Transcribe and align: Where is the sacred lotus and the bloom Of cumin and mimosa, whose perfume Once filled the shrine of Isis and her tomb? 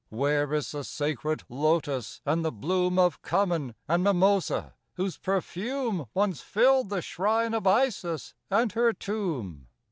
Where 0.09 0.51
is 0.51 0.71
the 0.71 0.83
sacred 0.83 1.43
lotus 1.47 2.21
and 2.25 2.43
the 2.43 2.51
bloom 2.51 2.97
Of 2.97 3.21
cumin 3.21 3.75
and 3.87 4.03
mimosa, 4.03 4.73
whose 4.95 5.19
perfume 5.19 6.07
Once 6.15 6.41
filled 6.41 6.89
the 6.89 7.03
shrine 7.03 7.53
of 7.53 7.67
Isis 7.67 8.33
and 8.49 8.71
her 8.71 8.93
tomb? 8.93 9.67